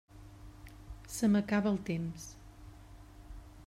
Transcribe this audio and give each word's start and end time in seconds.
Se 1.17 1.29
m'acaba 1.35 1.75
el 1.75 1.79
temps. 1.93 2.27